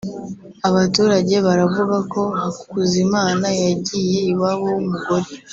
Abaturage 0.69 1.35
baravuga 1.45 1.97
ko 2.13 2.21
Hakuzimana 2.39 3.47
yagiye 3.61 4.19
iwabo 4.31 4.65
w’umugore 4.73 5.29